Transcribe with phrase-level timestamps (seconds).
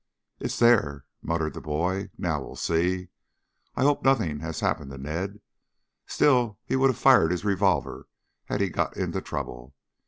[0.39, 2.09] "It's there," muttered the boy.
[2.17, 3.09] "Now we'll see.
[3.75, 5.41] I hope nothing has happened to Ned.
[6.07, 8.07] Still, he would have fired his revolver
[8.45, 9.75] had he got into trouble.